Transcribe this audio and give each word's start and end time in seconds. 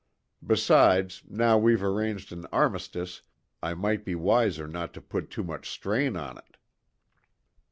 Besides, 0.43 1.21
now 1.29 1.59
we've 1.59 1.83
arranged 1.83 2.31
an 2.31 2.47
armistice, 2.51 3.21
it 3.61 3.77
might 3.77 4.03
be 4.03 4.15
wiser 4.15 4.67
not 4.67 4.95
to 4.95 4.99
put 5.01 5.29
too 5.29 5.43
much 5.43 5.69
strain 5.69 6.15
on 6.15 6.39
it!" 6.39 6.57